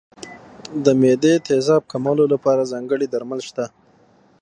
[0.83, 3.65] د معدې تېزاب کمولو لپاره ځانګړي درمل شته.